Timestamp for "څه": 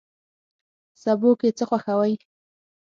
1.57-1.63